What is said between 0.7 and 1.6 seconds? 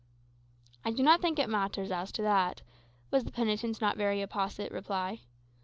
"I do not think it